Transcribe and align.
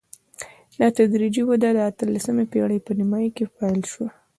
دا 0.79 0.87
تدریجي 0.97 1.43
وده 1.45 1.69
د 1.73 1.77
اتلسمې 1.89 2.45
پېړۍ 2.51 2.79
په 2.85 2.91
نیمايي 2.99 3.29
کې 3.35 3.45
پیل 3.57 3.81
شوه. 3.91 4.07